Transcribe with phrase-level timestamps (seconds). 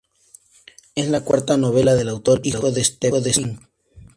[0.95, 3.57] Es la cuarta novela del autor, hijo de Stephen King.